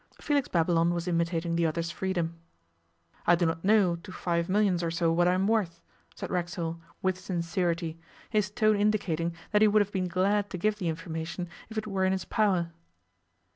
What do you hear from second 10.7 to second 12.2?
the information if it were in